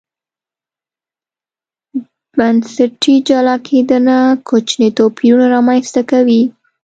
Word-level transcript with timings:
بنسټي 2.37 3.15
جلا 3.27 3.55
کېدنه 3.67 4.17
کوچني 4.49 4.89
توپیرونه 4.97 5.45
رامنځته 5.55 6.01
کوي. 6.11 6.41